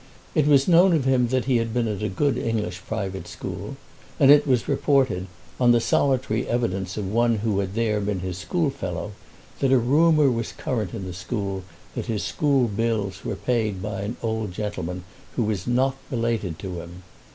[0.33, 3.77] It was known of him that he had been at a good English private school,
[4.19, 5.27] and it was reported,
[5.59, 9.11] on the solitary evidence of one who had there been his schoolfellow,
[9.59, 11.61] that a rumour was current in the school
[11.93, 15.03] that his school bills were paid by an old gentleman
[15.35, 17.03] who was not related to him.